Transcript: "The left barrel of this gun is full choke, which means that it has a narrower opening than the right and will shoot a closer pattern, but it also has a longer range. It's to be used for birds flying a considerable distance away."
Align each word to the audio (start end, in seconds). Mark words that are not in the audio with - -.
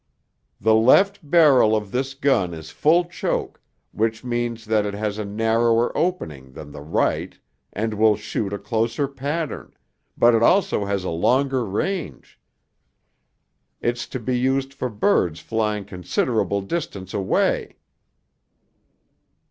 "The 0.59 0.73
left 0.73 1.19
barrel 1.29 1.75
of 1.75 1.91
this 1.91 2.15
gun 2.15 2.55
is 2.55 2.71
full 2.71 3.05
choke, 3.05 3.61
which 3.91 4.23
means 4.23 4.65
that 4.65 4.83
it 4.83 4.95
has 4.95 5.19
a 5.19 5.25
narrower 5.25 5.95
opening 5.95 6.53
than 6.53 6.71
the 6.71 6.81
right 6.81 7.37
and 7.71 7.93
will 7.93 8.15
shoot 8.15 8.51
a 8.51 8.57
closer 8.57 9.07
pattern, 9.07 9.75
but 10.17 10.33
it 10.33 10.41
also 10.41 10.85
has 10.85 11.03
a 11.03 11.11
longer 11.11 11.63
range. 11.67 12.39
It's 13.79 14.07
to 14.07 14.19
be 14.19 14.35
used 14.35 14.73
for 14.73 14.89
birds 14.89 15.39
flying 15.39 15.83
a 15.83 15.91
considerable 15.91 16.61
distance 16.63 17.13
away." 17.13 17.75